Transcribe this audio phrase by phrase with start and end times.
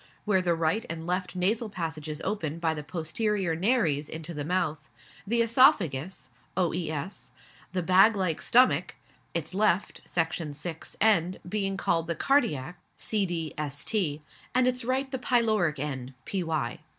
[0.25, 4.89] where the right and left nasal passages open by the posterior nares into the mouth;
[5.27, 7.31] the oesophagus (oes.);
[7.71, 8.95] the bag like stomach,
[9.35, 14.23] its left (Section 6) end being called the cardiac (cd.st.),
[14.55, 16.43] and its right the pyloric end (py.)